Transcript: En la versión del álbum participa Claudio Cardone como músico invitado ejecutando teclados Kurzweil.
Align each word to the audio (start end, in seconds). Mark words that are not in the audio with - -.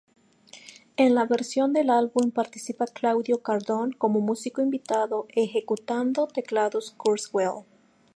En 0.97 1.13
la 1.13 1.25
versión 1.27 1.73
del 1.73 1.91
álbum 1.91 2.31
participa 2.31 2.87
Claudio 2.87 3.43
Cardone 3.43 3.95
como 3.99 4.19
músico 4.19 4.63
invitado 4.63 5.27
ejecutando 5.35 6.25
teclados 6.25 6.95
Kurzweil. 6.97 7.65